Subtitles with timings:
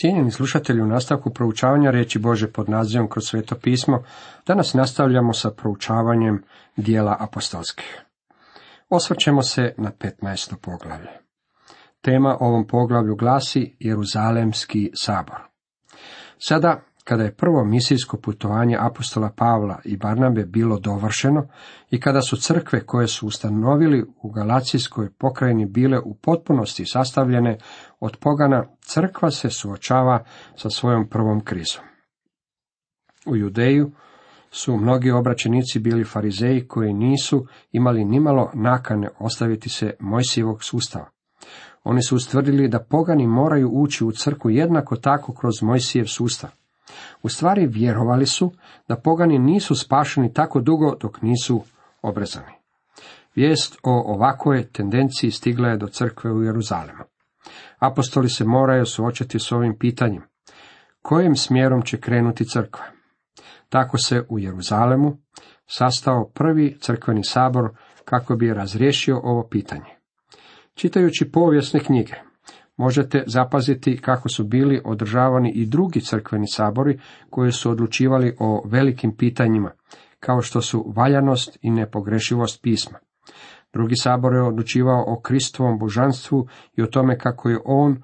[0.00, 4.02] Cijenjeni slušatelji, u nastavku proučavanja reći Bože pod nazivom kroz sveto pismo,
[4.46, 6.42] danas nastavljamo sa proučavanjem
[6.76, 8.02] dijela apostolskih.
[8.88, 10.56] Osvrćemo se na 15.
[10.62, 11.10] poglavlje.
[12.00, 15.40] Tema ovom poglavlju glasi Jeruzalemski sabor.
[16.38, 16.80] Sada
[17.10, 21.46] kada je prvo misijsko putovanje apostola Pavla i Barnabe bilo dovršeno
[21.90, 27.58] i kada su crkve koje su ustanovili u Galacijskoj pokrajini bile u potpunosti sastavljene
[28.00, 30.24] od pogana, crkva se suočava
[30.56, 31.82] sa svojom prvom krizom.
[33.26, 33.90] U Judeju
[34.50, 41.10] su mnogi obraćenici bili farizeji koji nisu imali nimalo nakane ostaviti se Mojsijevog sustava.
[41.84, 46.59] Oni su ustvrdili da pogani moraju ući u crku jednako tako kroz Mojsijev sustav.
[47.22, 48.52] U stvari vjerovali su
[48.88, 51.62] da pogani nisu spašeni tako dugo dok nisu
[52.02, 52.52] obrezani.
[53.34, 57.04] Vijest o ovakvoj tendenciji stigla je do crkve u Jeruzalemu.
[57.78, 60.22] Apostoli se moraju suočiti s ovim pitanjem.
[61.02, 62.84] Kojim smjerom će krenuti crkva?
[63.68, 65.16] Tako se u Jeruzalemu
[65.66, 67.70] sastao prvi crkveni sabor
[68.04, 69.96] kako bi razriješio ovo pitanje.
[70.74, 72.14] Čitajući povijesne knjige,
[72.80, 77.00] možete zapaziti kako su bili održavani i drugi crkveni sabori
[77.30, 79.70] koji su odlučivali o velikim pitanjima,
[80.20, 82.98] kao što su valjanost i nepogrešivost pisma.
[83.72, 88.02] Drugi sabor je odlučivao o Kristovom božanstvu i o tome kako je on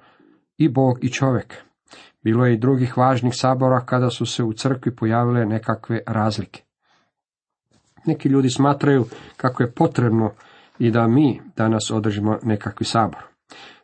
[0.57, 1.55] i Bog i čovjek.
[2.23, 6.63] Bilo je i drugih važnih sabora kada su se u crkvi pojavile nekakve razlike.
[8.05, 9.05] Neki ljudi smatraju
[9.37, 10.31] kako je potrebno
[10.79, 13.36] i da mi danas održimo nekakvi sabor.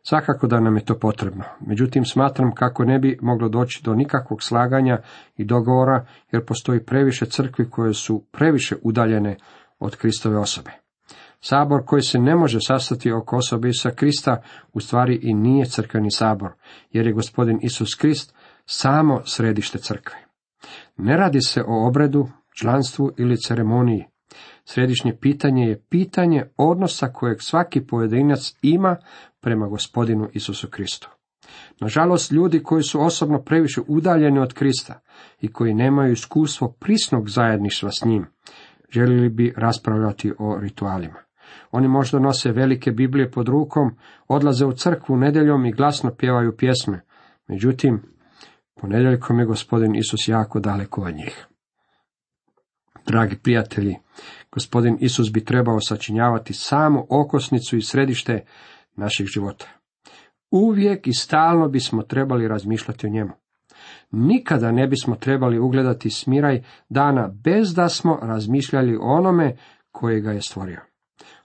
[0.06, 1.44] Svakako da nam je to potrebno.
[1.68, 4.98] Međutim, smatram kako ne bi moglo doći do nikakvog slaganja
[5.38, 9.38] i dogovora, jer postoji previše crkvi koje su previše udaljene
[9.80, 10.72] od Kristove osobe.
[11.40, 14.42] Sabor koji se ne može sastati oko osobe Isusa Krista,
[14.74, 16.52] u stvari i nije crkveni sabor,
[16.92, 20.16] jer je gospodin Isus Krist samo središte crkve.
[20.98, 22.28] Ne radi se o obredu,
[22.62, 24.06] članstvu ili ceremoniji.
[24.66, 28.98] Središnje pitanje je pitanje odnosa kojeg svaki pojedinac ima
[29.44, 31.10] prema gospodinu Isusu Kristu.
[31.80, 35.00] Nažalost, ljudi koji su osobno previše udaljeni od Krista
[35.42, 38.26] i koji nemaju iskustvo prisnog zajedništva s njim,
[38.90, 41.20] željeli bi raspravljati o ritualima.
[41.72, 43.96] Oni možda nose velike Biblije pod rukom,
[44.28, 47.02] odlaze u crkvu nedjeljom i glasno pjevaju pjesme.
[47.48, 48.02] Međutim,
[48.82, 51.48] ponedjeljkom je gospodin Isus jako daleko od njih.
[53.06, 53.96] Dragi prijatelji,
[54.52, 58.46] gospodin Isus bi trebao sačinjavati samu okosnicu i središte
[58.96, 59.66] naših života.
[60.52, 63.32] Uvijek i stalno bismo trebali razmišljati o njemu.
[64.12, 69.56] Nikada ne bismo trebali ugledati smiraj dana bez da smo razmišljali o onome
[69.92, 70.82] koji ga je stvorio.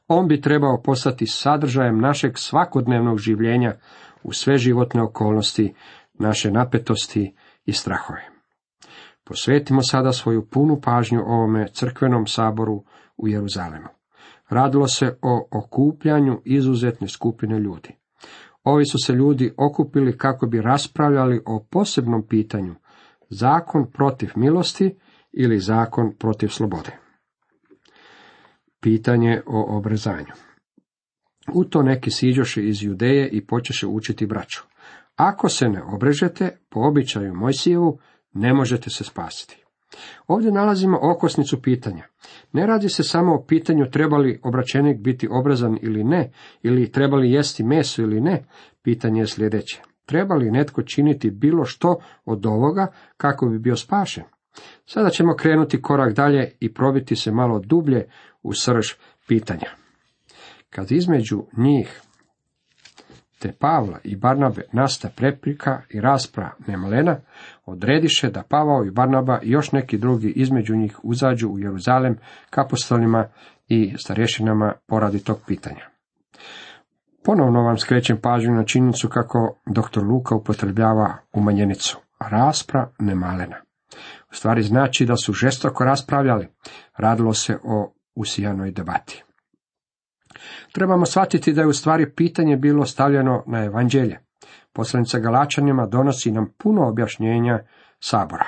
[0.09, 3.75] On bi trebao postati sadržajem našeg svakodnevnog življenja
[4.23, 5.75] u sve životne okolnosti,
[6.15, 7.35] naše napetosti
[7.67, 8.23] i strahove.
[9.25, 12.85] Posvetimo sada svoju punu pažnju ovome crkvenom saboru
[13.17, 13.98] u Jeruzalemu.
[14.49, 17.97] Radilo se o okupljanju izuzetne skupine ljudi.
[18.65, 22.75] Ovi su se ljudi okupili kako bi raspravljali o posebnom pitanju,
[23.29, 24.97] zakon protiv milosti
[25.33, 26.91] ili zakon protiv slobode.
[28.81, 30.33] Pitanje o obrezanju.
[31.55, 34.61] U to neki siđoše iz Judeje i počeše učiti braću.
[35.17, 37.99] Ako se ne obrežete, po običaju Mojsijevu,
[38.33, 39.65] ne možete se spasiti.
[40.27, 42.05] Ovdje nalazimo okosnicu pitanja.
[42.53, 46.33] Ne radi se samo o pitanju treba li obraćenik biti obrazan ili ne,
[46.63, 48.45] ili treba li jesti meso ili ne.
[48.83, 49.83] Pitanje je sljedeće.
[50.07, 54.25] Treba li netko činiti bilo što od ovoga kako bi bio spašen?
[54.87, 58.07] Sada ćemo krenuti korak dalje i probiti se malo dublje
[58.43, 58.87] u srž
[59.29, 59.71] pitanja.
[60.71, 62.01] Kad između njih
[63.39, 67.17] te Pavla i Barnabe nasta preprika i rasprava nemalena,
[67.67, 72.19] odrediše da Pavao i Barnaba i još neki drugi između njih uzađu u Jeruzalem
[72.51, 73.29] k apostolima
[73.69, 75.89] i starješinama poradi tog pitanja.
[77.25, 80.03] Ponovno vam skrećem pažnju na činjenicu kako dr.
[80.03, 81.99] Luka upotrebljava umanjenicu.
[82.31, 83.57] Raspra nemalena.
[84.31, 86.49] U stvari znači da su žestoko raspravljali.
[86.97, 89.25] Radilo se o usijanoj debati.
[90.73, 94.19] Trebamo shvatiti da je u stvari pitanje bilo stavljeno na evanđelje.
[94.73, 97.59] Poslanica Galačanima donosi nam puno objašnjenja
[98.01, 98.47] sabora.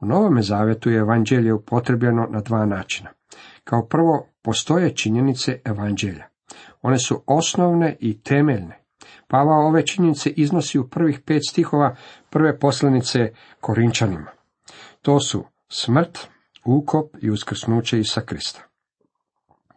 [0.00, 3.10] U Novome Zavetu je evanđelje upotrebljeno na dva načina.
[3.64, 6.24] Kao prvo, postoje činjenice evanđelja.
[6.82, 8.80] One su osnovne i temeljne.
[9.28, 11.96] Pavao ove činjenice iznosi u prvih pet stihova
[12.30, 14.30] prve poslanice Korinčanima.
[15.02, 16.18] To su smrt,
[16.64, 18.69] ukop i uskrsnuće Isa Krista.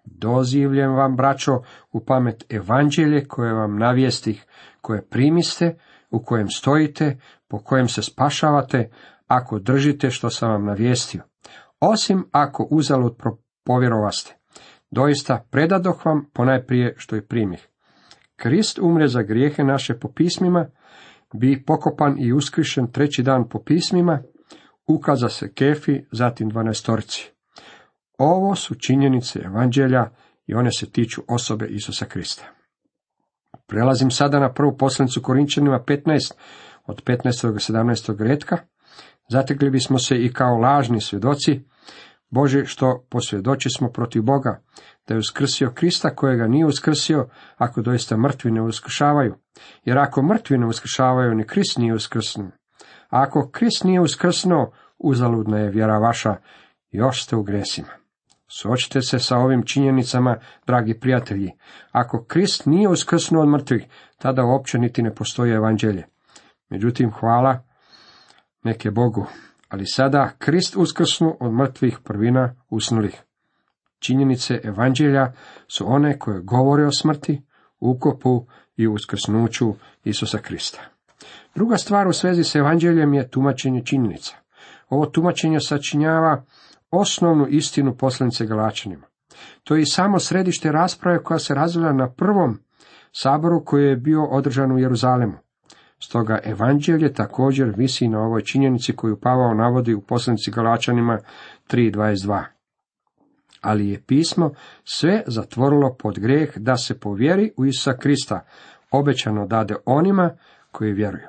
[0.03, 1.51] Dozivljem vam, braćo,
[1.91, 4.45] u pamet evanđelje koje vam navijestih,
[4.81, 5.77] koje primiste,
[6.11, 7.17] u kojem stojite,
[7.47, 8.89] po kojem se spašavate,
[9.27, 11.23] ako držite što sam vam navijestio.
[11.79, 13.15] Osim ako uzalud
[13.65, 14.37] povjerovaste.
[14.91, 17.69] Doista predadoh vam ponajprije što je primih.
[18.35, 20.65] Krist umre za grijehe naše po pismima,
[21.33, 24.21] bi pokopan i uskrišen treći dan po pismima,
[24.87, 27.32] ukaza se Kefi, zatim dvanaestorici.
[28.25, 30.09] Ovo su činjenice evanđelja
[30.47, 32.43] i one se tiču osobe Isusa Krista.
[33.67, 36.33] Prelazim sada na prvu poslanicu Korinčanima 15,
[36.85, 37.51] od 15.
[37.51, 38.19] do 17.
[38.19, 38.57] redka.
[39.29, 41.61] Zatekli bismo se i kao lažni svjedoci,
[42.29, 44.61] Bože što posvjedoči smo protiv Boga,
[45.07, 49.35] da je uskrsio Krista kojega nije uskrsio, ako doista mrtvi ne uskršavaju.
[49.83, 52.47] Jer ako mrtvi ne uskršavaju, ni Krist nije uskrsnuo.
[53.09, 56.35] A ako Krist nije uskrsnuo, uzaludna je vjera vaša,
[56.91, 58.02] još ste u gresima.
[58.55, 61.51] Suočite se sa ovim činjenicama, dragi prijatelji.
[61.91, 63.85] Ako Krist nije uskrsnuo od mrtvih,
[64.17, 66.05] tada uopće niti ne postoji evanđelje.
[66.69, 67.63] Međutim, hvala
[68.63, 69.25] neke Bogu.
[69.69, 73.23] Ali sada Krist uskrsnu od mrtvih prvina usnulih.
[73.99, 75.33] Činjenice evanđelja
[75.67, 77.41] su one koje govore o smrti,
[77.79, 78.45] ukopu
[78.77, 79.73] i uskrsnuću
[80.03, 80.79] Isusa Krista.
[81.55, 84.35] Druga stvar u svezi s evanđeljem je tumačenje činjenica.
[84.89, 86.43] Ovo tumačenje sačinjava
[86.93, 89.07] osnovnu istinu poslanice Galačanima.
[89.63, 92.59] To je i samo središte rasprave koja se razvila na prvom
[93.11, 95.37] saboru koji je bio održan u Jeruzalemu.
[95.99, 101.19] Stoga evanđelje također visi na ovoj činjenici koju Pavao navodi u poslanici Galačanima
[101.69, 102.43] 3.22.
[103.61, 104.51] Ali je pismo
[104.83, 108.45] sve zatvorilo pod grijeh da se povjeri u Isusa Krista,
[108.91, 110.29] obećano dade onima
[110.71, 111.27] koji vjeruju.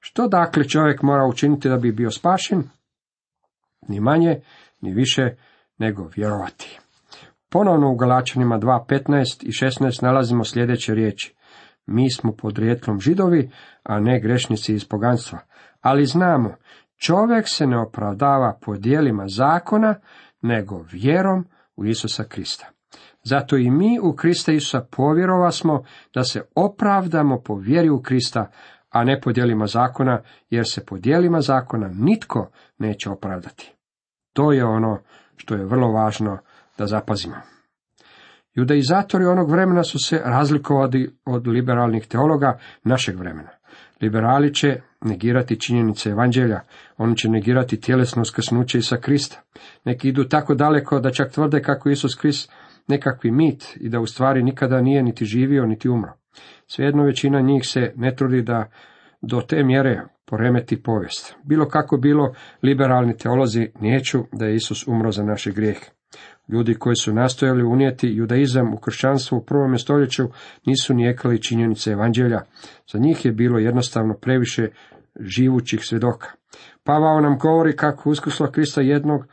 [0.00, 2.62] Što dakle čovjek mora učiniti da bi bio spašen?
[3.88, 4.40] Ni manje,
[4.84, 5.36] ni više
[5.78, 6.78] nego vjerovati.
[7.50, 11.34] Ponovno u Galačanima 2.15 i 16 nalazimo sljedeće riječi.
[11.86, 13.50] Mi smo podrijetlom židovi,
[13.82, 15.38] a ne grešnici iz poganstva.
[15.80, 16.54] Ali znamo,
[16.96, 19.94] čovjek se ne opravdava po dijelima zakona,
[20.42, 21.46] nego vjerom
[21.76, 22.66] u Isusa Krista.
[23.22, 25.84] Zato i mi u Krista Isusa povjerova smo
[26.14, 28.50] da se opravdamo po vjeri u Krista,
[28.90, 33.74] a ne po dijelima zakona, jer se po dijelima zakona nitko neće opravdati.
[34.34, 34.98] To je ono
[35.36, 36.38] što je vrlo važno
[36.78, 37.36] da zapazimo.
[38.54, 43.50] Judaizatori onog vremena su se razlikovali od liberalnih teologa našeg vremena.
[44.02, 46.60] Liberali će negirati činjenice evanđelja,
[46.96, 49.40] oni će negirati tjelesno uskrsnuće Isa Krista.
[49.84, 52.52] Neki idu tako daleko da čak tvrde kako Isus Krist
[52.88, 56.12] nekakvi mit i da u stvari nikada nije niti živio niti umro.
[56.66, 58.70] Svejedno većina njih se ne trudi da
[59.20, 60.02] do te mjere
[60.34, 61.34] poremeti povijest.
[61.44, 65.86] Bilo kako bilo, liberalni teolozi niječu da je Isus umro za naše grijehe.
[66.48, 70.22] Ljudi koji su nastojali unijeti judaizam u kršćanstvo u prvom stoljeću
[70.66, 72.40] nisu nijekali činjenice evanđelja.
[72.92, 74.68] Za njih je bilo jednostavno previše
[75.20, 76.28] živućih svjedoka.
[76.84, 79.26] Pavao nam govori kako uskrslo Krista jednog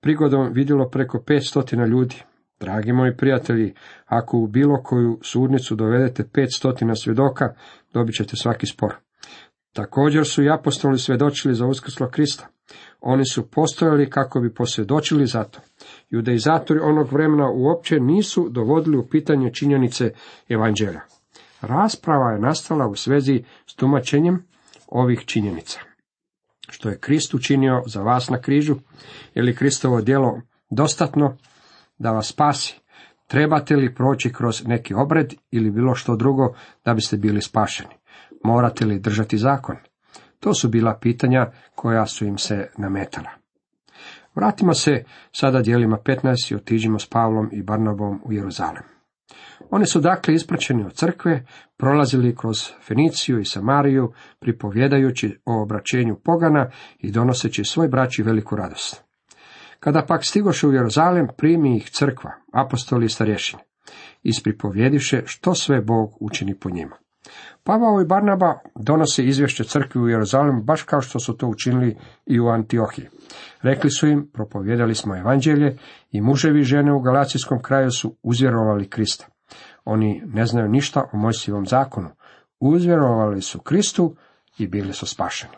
[0.00, 2.22] prigodom vidjelo preko 500 ljudi.
[2.60, 3.74] Dragi moji prijatelji,
[4.06, 7.54] ako u bilo koju sudnicu dovedete 500 svjedoka,
[7.92, 9.09] dobit ćete svaki spor.
[9.72, 12.46] Također su i apostoli svjedočili za uskrslo Krista.
[13.00, 15.60] Oni su postojali kako bi posvjedočili za to.
[16.10, 20.12] Judeizatori onog vremena uopće nisu dovodili u pitanje činjenice
[20.48, 21.00] evanđelja.
[21.60, 24.44] Rasprava je nastala u svezi s tumačenjem
[24.86, 25.80] ovih činjenica.
[26.68, 28.76] Što je Krist učinio za vas na križu,
[29.34, 30.40] je li Kristovo djelo
[30.70, 31.36] dostatno
[31.98, 32.80] da vas spasi?
[33.26, 36.54] Trebate li proći kroz neki obred ili bilo što drugo
[36.84, 37.99] da biste bili spašeni?
[38.44, 39.76] Morate li držati zakon?
[40.40, 43.30] To su bila pitanja koja su im se nametala.
[44.34, 48.82] Vratimo se sada dijelima 15 i otiđimo s Pavlom i Barnabom u Jeruzalem.
[49.70, 51.44] Oni su dakle ispraćeni od crkve,
[51.76, 52.56] prolazili kroz
[52.86, 59.04] Feniciju i Samariju, pripovjedajući o obraćenju pogana i donoseći svoj braći veliku radost.
[59.80, 63.62] Kada pak stigoše u Jeruzalem, primi ih crkva, apostoli i starješine,
[64.22, 66.96] ispripovjediše što sve Bog učini po njima.
[67.64, 71.96] Pavao i Barnaba donose izvješće crkvi u Jeruzalemu baš kao što su to učinili
[72.26, 73.08] i u Antiohiji.
[73.62, 75.76] Rekli su im, propovjedali smo evanđelje
[76.10, 79.26] i muževi žene u Galacijskom kraju su uzvjerovali Krista.
[79.84, 82.08] Oni ne znaju ništa o Mojsivom zakonu.
[82.60, 84.16] Uzvjerovali su Kristu
[84.58, 85.54] i bili su spašeni.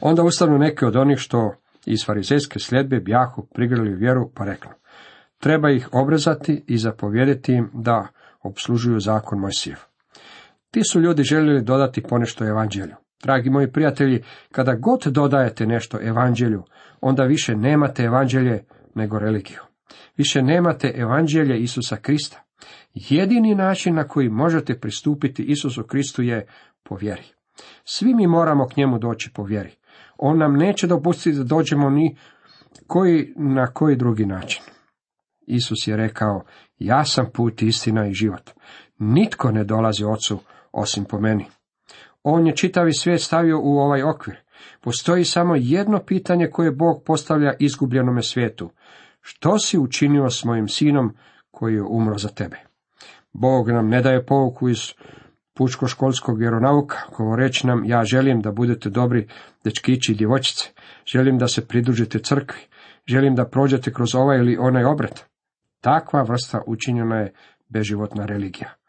[0.00, 1.54] Onda ustanu neki od onih što
[1.86, 4.70] iz farizejske sljedbe bjahu prigrali vjeru pa reknu.
[5.38, 8.08] Treba ih obrezati i zapovjediti im da
[8.42, 9.89] obslužuju zakon Mojsijev.
[10.70, 12.94] Ti su ljudi željeli dodati ponešto evanđelju.
[13.22, 14.22] Dragi moji prijatelji,
[14.52, 16.62] kada god dodajete nešto evanđelju,
[17.00, 19.60] onda više nemate evanđelje nego religiju.
[20.16, 22.42] Više nemate evanđelje Isusa Krista.
[22.94, 26.46] Jedini način na koji možete pristupiti Isusu Kristu je
[26.82, 27.22] po vjeri.
[27.84, 29.70] Svi mi moramo k njemu doći po vjeri.
[30.18, 32.16] On nam neće dopustiti da dođemo ni
[32.86, 34.62] koji na koji drugi način.
[35.46, 36.44] Isus je rekao,
[36.78, 38.50] ja sam put, istina i život.
[38.98, 40.38] Nitko ne dolazi ocu
[40.72, 41.46] osim po meni.
[42.22, 44.36] On je čitavi svijet stavio u ovaj okvir.
[44.80, 48.70] Postoji samo jedno pitanje koje Bog postavlja izgubljenome svijetu.
[49.20, 51.16] Što si učinio s mojim sinom
[51.50, 52.56] koji je umro za tebe?
[53.32, 54.92] Bog nam ne daje pouku iz
[55.54, 59.28] pučko-školskog vjeronauka, govoreći nam, ja želim da budete dobri
[59.64, 60.68] dečkići i djevojčice,
[61.06, 62.60] želim da se pridružite crkvi,
[63.06, 65.20] želim da prođete kroz ovaj ili onaj obred.
[65.80, 67.32] Takva vrsta učinjena je
[67.68, 68.79] beživotna religija.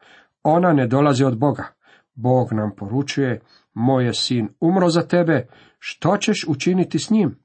[0.43, 1.67] Ona ne dolazi od Boga.
[2.13, 3.41] Bog nam poručuje,
[3.73, 5.47] moj je sin umro za tebe,
[5.79, 7.39] što ćeš učiniti s njim?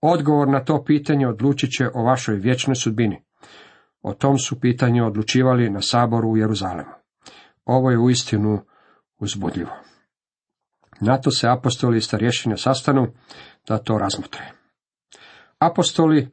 [0.00, 3.22] Odgovor na to pitanje odlučit će o vašoj vječnoj sudbini.
[4.02, 6.90] O tom su pitanju odlučivali na saboru u Jeruzalemu.
[7.64, 8.60] Ovo je uistinu
[9.18, 9.70] uzbudljivo.
[11.00, 13.06] Na to se apostoli i starješine sastanu
[13.68, 14.52] da to razmotre.
[15.58, 16.28] Apostoli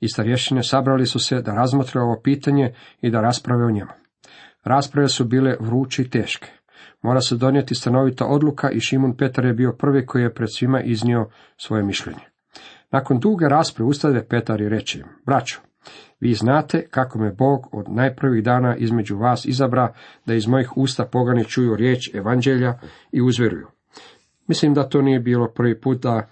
[0.00, 3.90] i starješine sabrali su se da razmotre ovo pitanje i da rasprave o njemu.
[4.66, 6.50] Rasprave su bile vruće i teške.
[7.02, 10.80] Mora se donijeti stanovita odluka i Šimun Petar je bio prvi koji je pred svima
[10.80, 12.24] iznio svoje mišljenje.
[12.90, 15.60] Nakon duge rasprave ustade Petar i reče im, braćo,
[16.20, 19.92] vi znate kako me Bog od najprvih dana između vas izabra
[20.26, 22.78] da iz mojih usta pogani čuju riječ evanđelja
[23.12, 23.66] i uzveruju.
[24.46, 26.28] Mislim da to nije bilo prvi put da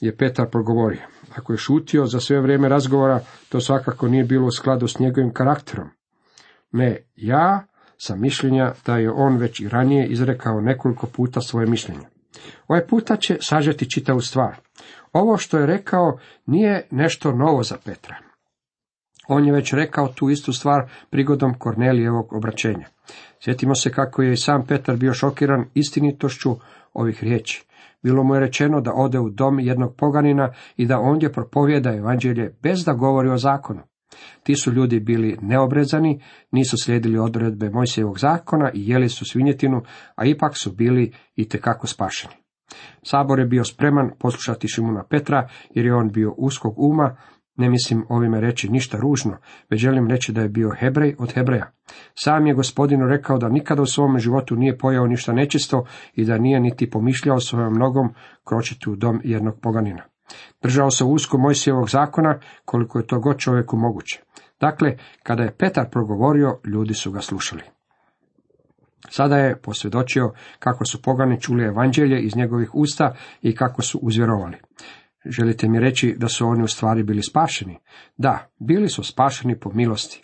[0.00, 1.02] je Petar progovorio.
[1.36, 5.32] Ako je šutio za sve vrijeme razgovora, to svakako nije bilo u skladu s njegovim
[5.32, 5.88] karakterom.
[6.74, 7.66] Ne, ja
[7.96, 12.06] sam mišljenja da je on već i ranije izrekao nekoliko puta svoje mišljenje.
[12.68, 14.56] Ovaj puta će sažeti čitavu stvar.
[15.12, 18.16] Ovo što je rekao nije nešto novo za Petra.
[19.28, 22.86] On je već rekao tu istu stvar prigodom Kornelijevog obraćenja.
[23.40, 26.56] Sjetimo se kako je i sam Petar bio šokiran istinitošću
[26.94, 27.66] ovih riječi.
[28.02, 32.56] Bilo mu je rečeno da ode u dom jednog poganina i da ondje propovjeda evanđelje
[32.62, 33.80] bez da govori o zakonu.
[34.42, 36.20] Ti su ljudi bili neobrezani,
[36.50, 39.82] nisu slijedili odredbe Mojsijevog zakona i jeli su svinjetinu,
[40.16, 42.34] a ipak su bili i tekako spašeni.
[43.02, 47.16] Sabor je bio spreman poslušati Šimuna Petra, jer je on bio uskog uma,
[47.56, 49.36] ne mislim ovime reći ništa ružno,
[49.70, 51.70] već želim reći da je bio Hebrej od Hebreja.
[52.14, 55.84] Sam je gospodinu rekao da nikada u svom životu nije pojao ništa nečisto
[56.14, 60.02] i da nije niti pomišljao svojom nogom kročiti u dom jednog poganina.
[60.62, 64.22] Držao se usko Mojsijevog zakona, koliko je to god čovjeku moguće.
[64.60, 67.62] Dakle, kada je Petar progovorio, ljudi su ga slušali.
[69.10, 74.56] Sada je posvjedočio kako su pogani čuli evanđelje iz njegovih usta i kako su uzvjerovali.
[75.26, 77.78] Želite mi reći da su oni u stvari bili spašeni?
[78.16, 80.22] Da, bili su spašeni po milosti.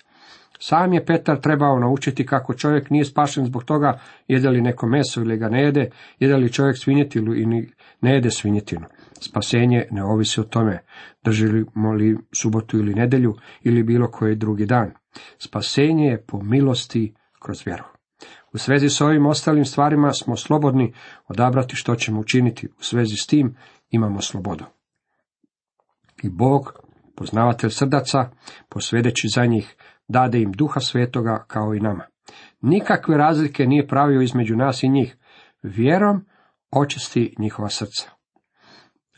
[0.58, 5.20] Sam je Petar trebao naučiti kako čovjek nije spašen zbog toga jede li neko meso
[5.20, 8.86] ili ga ne jede, jede li čovjek svinjetinu ili ne jede svinjetinu.
[9.20, 10.84] Spasenje ne ovisi o tome,
[11.24, 14.90] držimo li subotu ili nedjelju ili bilo koji drugi dan.
[15.38, 17.84] Spasenje je po milosti kroz vjeru.
[18.52, 20.94] U svezi s ovim ostalim stvarima smo slobodni
[21.28, 22.68] odabrati što ćemo učiniti.
[22.78, 23.56] U svezi s tim
[23.90, 24.64] imamo slobodu.
[26.22, 26.72] I Bog,
[27.16, 28.30] poznavatelj srdaca,
[28.68, 29.76] posvedeći za njih,
[30.08, 32.04] dade im duha svetoga kao i nama.
[32.60, 35.16] Nikakve razlike nije pravio između nas i njih.
[35.62, 36.24] Vjerom
[36.70, 38.19] očisti njihova srca.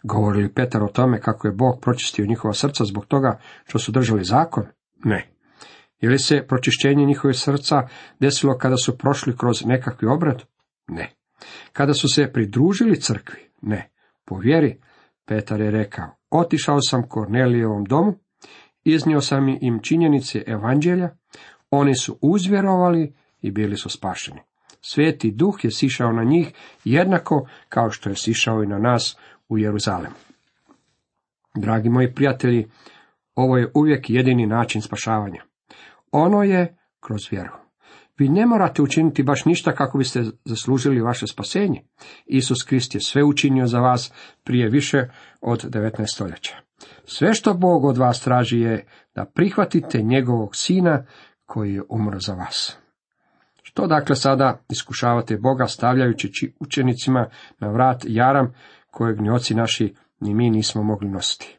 [0.02, 3.92] Govori li Petar o tome kako je Bog pročistio njihova srca zbog toga što su
[3.92, 4.64] držali zakon?
[5.04, 5.28] Ne.
[6.00, 7.76] Je li se pročišćenje njihovih srca
[8.21, 10.42] desilo kada su prošli kroz nekakvi obrad?
[10.88, 11.12] Ne.
[11.73, 13.50] Kada su se pridružili crkvi?
[13.62, 13.90] Ne.
[14.25, 14.80] Po vjeri,
[15.26, 18.14] Petar je rekao, otišao sam Kornelijevom domu,
[18.85, 21.11] iznio sam im činjenice evanđelja,
[21.71, 24.40] oni su uzvjerovali i bili su spašeni.
[24.80, 26.52] Sveti duh je sišao na njih
[26.85, 29.18] jednako kao što je sišao i na nas
[29.52, 30.14] u Jeruzalemu.
[31.54, 32.71] Dragi moji prijatelji,
[33.35, 35.42] ovo je uvijek jedini način spašavanja.
[36.12, 37.50] Ono je kroz vjeru.
[38.18, 41.82] Vi ne morate učiniti baš ništa kako biste zaslužili vaše spasenje.
[42.26, 44.12] Isus Krist je sve učinio za vas
[44.44, 45.09] prije više
[45.40, 46.14] od 19.
[46.14, 46.54] stoljeća.
[47.04, 51.06] Sve što Bog od vas traži je da prihvatite njegovog sina
[51.47, 52.76] koji je umro za vas.
[53.62, 57.26] Što dakle sada iskušavate Boga stavljajući učenicima
[57.59, 58.54] na vrat jaram
[58.92, 61.58] kojeg ni oci naši ni mi nismo mogli nositi.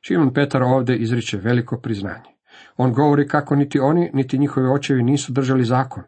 [0.00, 2.30] Šimon Petar ovdje izriče veliko priznanje.
[2.76, 6.02] On govori kako niti oni, niti njihovi očevi nisu držali zakon.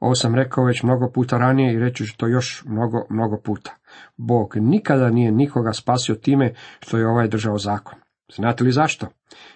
[0.00, 3.76] Ovo sam rekao već mnogo puta ranije i reći ću to još mnogo, mnogo puta.
[4.16, 7.98] Bog nikada nije nikoga spasio time što je ovaj držao zakon.
[8.36, 9.06] Znate li zašto?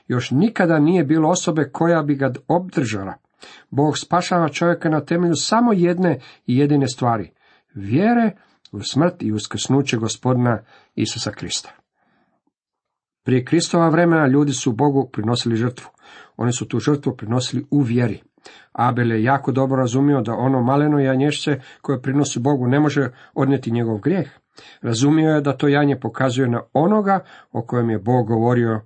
[0.07, 3.15] Još nikada nije bilo osobe koja bi ga obdržala.
[3.71, 7.33] Bog spašava čovjeka na temelju samo jedne i jedine stvari,
[7.75, 8.31] vjere
[8.77, 10.59] u smrt i uskrsnuće gospodina
[10.95, 11.71] Isusa Krista.
[13.25, 15.87] Prije Kristova vremena ljudi su Bogu prinosili žrtvu.
[16.37, 18.23] Oni su tu žrtvu prinosili u vjeri.
[18.73, 23.71] Abel je jako dobro razumio da ono maleno janješće koje prinosi Bogu ne može odnijeti
[23.71, 24.29] njegov grijeh.
[24.83, 28.81] Razumio je da to janje pokazuje na onoga o kojem je Bog govorio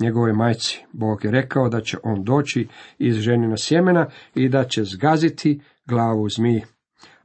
[0.00, 0.84] njegove majci.
[0.92, 6.28] Bog je rekao da će on doći iz ženina sjemena i da će zgaziti glavu
[6.28, 6.64] zmiji.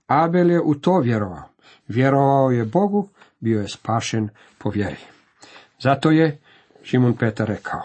[0.07, 1.49] Abel je u to vjerovao.
[1.89, 4.98] Vjerovao je Bogu, bio je spašen po vjeri.
[5.79, 6.38] Zato je
[6.84, 7.81] Šimun Petar rekao,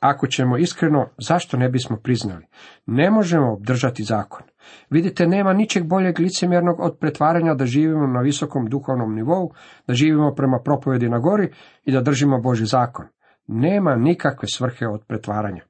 [0.00, 2.46] ako ćemo iskreno, zašto ne bismo priznali?
[2.86, 4.42] Ne možemo obdržati zakon.
[4.90, 9.52] Vidite, nema ničeg boljeg licemjernog od pretvaranja da živimo na visokom duhovnom nivou,
[9.86, 11.52] da živimo prema propovedi na gori
[11.84, 13.06] i da držimo Boži zakon.
[13.46, 15.62] Nema nikakve svrhe od pretvaranja.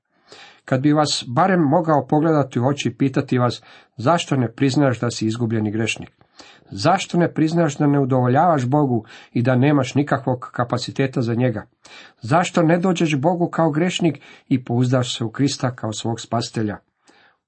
[0.65, 3.63] Kad bi vas barem mogao pogledati u oči i pitati vas
[3.97, 6.18] zašto ne priznaš da si izgubljeni grešnik?
[6.71, 11.67] Zašto ne priznaš da ne udovoljavaš Bogu i da nemaš nikakvog kapaciteta za njega?
[12.21, 16.77] Zašto ne dođeš Bogu kao grešnik i pouzdaš se u Krista kao svog spastelja?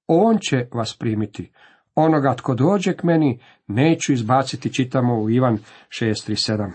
[0.07, 1.53] On će vas primiti.
[1.95, 5.59] Onoga tko dođe k meni, neću izbaciti, čitamo u Ivan
[5.89, 6.71] 6.3.7.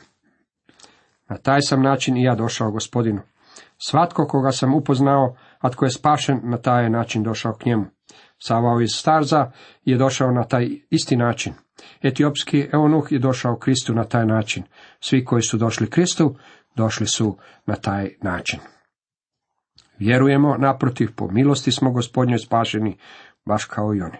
[1.29, 3.21] Na taj sam način i ja došao gospodinu.
[3.77, 7.85] Svatko koga sam upoznao, a tko je spašen, na taj način došao k njemu.
[8.37, 9.51] Savao iz Starza
[9.83, 11.53] je došao na taj isti način.
[12.01, 14.63] Etiopski eunuh je došao Kristu na taj način.
[14.99, 16.35] Svi koji su došli Kristu,
[16.75, 18.59] došli su na taj način.
[19.99, 22.97] Vjerujemo, naprotiv, po milosti smo gospodnjoj spašeni,
[23.45, 24.17] baš kao i oni.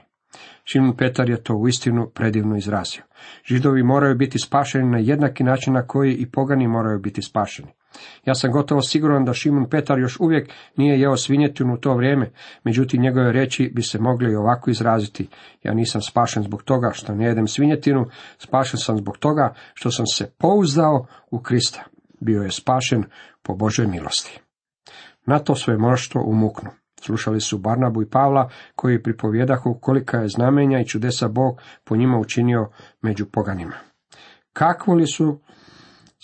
[0.64, 3.04] Šimun Petar je to uistinu predivno izrazio.
[3.46, 7.70] Židovi moraju biti spašeni na jednaki način na koji i pogani moraju biti spašeni.
[8.25, 12.32] Ja sam gotovo siguran da Šimun Petar još uvijek nije jeo svinjetinu u to vrijeme,
[12.64, 15.28] međutim njegove reći bi se mogli i ovako izraziti.
[15.64, 18.06] Ja nisam spašen zbog toga što ne jedem svinjetinu,
[18.38, 21.84] spašen sam zbog toga što sam se pouzdao u Krista.
[22.20, 23.04] Bio je spašen
[23.44, 24.40] po Božoj milosti.
[25.25, 26.70] Na to svoje mnoštvo umuknu.
[27.01, 32.20] Slušali su Barnabu i Pavla, koji pripovjedahu kolika je znamenja i čudesa Bog po njima
[32.20, 32.70] učinio
[33.01, 33.75] među poganima.
[34.53, 35.40] Kakvu li su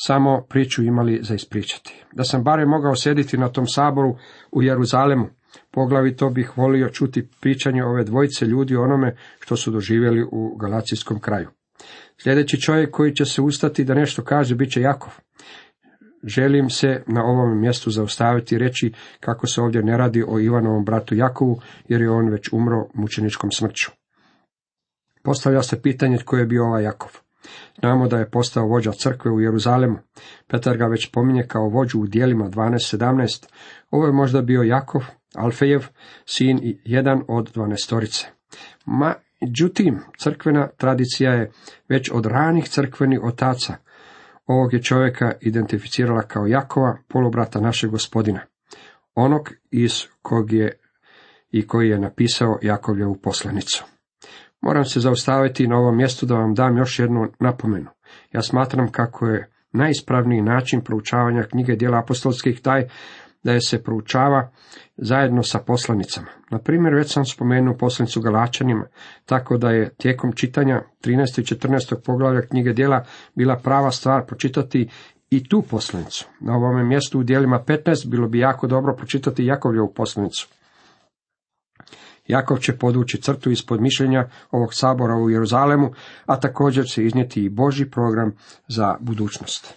[0.07, 2.03] samo priču imali za ispričati.
[2.13, 4.15] Da sam barem mogao sjediti na tom saboru
[4.51, 5.27] u Jeruzalemu,
[5.71, 11.19] poglavito bih volio čuti pričanje ove dvojice ljudi o onome što su doživjeli u Galacijskom
[11.19, 11.49] kraju.
[12.23, 15.13] Sljedeći čovjek koji će se ustati da nešto kaže, bit će Jakov.
[16.23, 20.85] Želim se na ovom mjestu zaustaviti i reći kako se ovdje ne radi o Ivanovom
[20.85, 23.91] bratu Jakovu, jer je on već umro mučeničkom smrću.
[25.23, 27.30] Postavlja se pitanje tko je bio ovaj Jakov.
[27.79, 29.97] Znamo da je postao vođa crkve u Jeruzalemu.
[30.47, 33.45] Petar ga već pominje kao vođu u dijelima 12.17.
[33.91, 35.01] Ovo je možda bio Jakov,
[35.35, 35.85] Alfejev,
[36.25, 38.27] sin i jedan od dvanestorice.
[38.85, 41.51] Međutim, crkvena tradicija je
[41.89, 43.75] već od ranih crkvenih otaca
[44.51, 48.39] ovog je čovjeka identificirala kao Jakova, polubrata našeg gospodina,
[49.15, 50.79] onog iz kog je
[51.51, 53.85] i koji je napisao Jakovljevu poslanicu.
[54.61, 57.89] Moram se zaustaviti na ovom mjestu da vam dam još jednu napomenu.
[58.31, 62.87] Ja smatram kako je najispravniji način proučavanja knjige dijela apostolskih taj
[63.43, 64.49] da je se proučava
[64.97, 66.27] zajedno sa poslanicama.
[66.51, 68.85] Na primjer, već sam spomenuo poslanicu Galačanima,
[69.25, 71.41] tako da je tijekom čitanja 13.
[71.41, 71.95] i 14.
[72.05, 74.89] poglavlja knjige dijela bila prava stvar pročitati
[75.29, 76.27] i tu poslanicu.
[76.39, 80.47] Na ovome mjestu u dijelima 15 bilo bi jako dobro pročitati Jakovljevu poslanicu.
[82.27, 85.91] Jakov će podući crtu ispod mišljenja ovog sabora u Jeruzalemu,
[86.25, 88.33] a također će iznijeti i Boži program
[88.67, 89.73] za budućnost.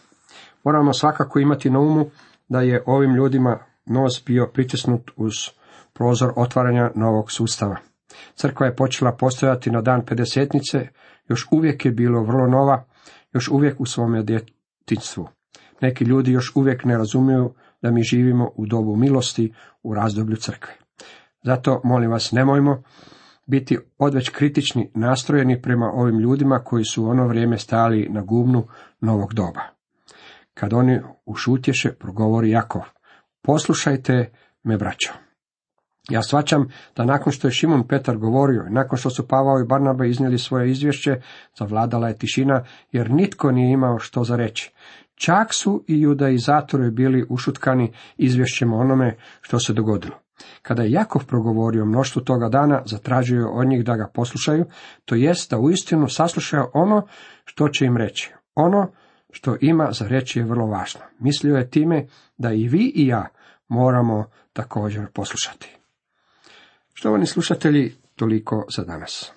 [0.65, 2.07] Moramo svakako imati na umu
[2.49, 5.35] da je ovim ljudima nos bio pritisnut uz
[5.93, 7.77] prozor otvaranja novog sustava.
[8.35, 10.89] Crkva je počela postojati na dan pedesetnice,
[11.29, 12.85] još uvijek je bilo vrlo nova,
[13.33, 15.29] još uvijek u svome djetinstvu.
[15.81, 19.53] Neki ljudi još uvijek ne razumiju da mi živimo u dobu milosti
[19.83, 20.84] u razdoblju crkve.
[21.45, 22.83] Zato, molim vas, nemojmo
[23.47, 28.67] biti odveć kritični nastrojeni prema ovim ljudima koji su u ono vrijeme stali na gubnu
[29.01, 29.61] novog doba.
[30.55, 32.83] Kad oni ušutješe, progovori Jakov,
[33.43, 34.31] poslušajte
[34.63, 35.13] me, braćo.
[36.11, 40.07] Ja svačam da nakon što je Šimon Petar govorio, nakon što su Pavao i Barnaba
[40.07, 41.21] iznijeli svoje izvješće,
[41.59, 44.73] zavladala je tišina, jer nitko nije imao što za reći.
[45.15, 50.24] Čak su i judaizatori bili ušutkani izvješćem onome što se dogodilo.
[50.63, 54.65] Kada je Jakov progovorio mnoštvu toga dana, zatražio je od njih da ga poslušaju,
[55.05, 57.07] to jest da uistinu saslušaju ono
[57.45, 58.33] što će im reći.
[58.55, 58.93] Ono
[59.31, 61.01] što ima za reći je vrlo važno.
[61.19, 62.07] Mislio je time
[62.39, 63.29] da i vi i ja
[63.69, 65.77] moramo također poslušati.
[66.95, 69.33] Štovani slušatelji, toliko za danas.